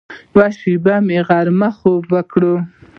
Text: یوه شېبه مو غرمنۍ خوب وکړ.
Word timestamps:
یوه 0.33 0.47
شېبه 0.59 0.95
مو 1.07 1.17
غرمنۍ 1.27 1.71
خوب 1.77 2.03
وکړ. 2.13 2.41